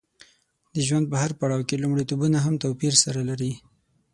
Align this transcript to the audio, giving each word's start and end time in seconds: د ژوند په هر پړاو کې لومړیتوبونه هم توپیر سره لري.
د 0.73 0.75
ژوند 0.87 1.05
په 1.11 1.17
هر 1.23 1.31
پړاو 1.39 1.67
کې 1.67 1.81
لومړیتوبونه 1.83 2.37
هم 2.45 2.53
توپیر 2.63 2.93
سره 3.03 3.21
لري. 3.29 3.53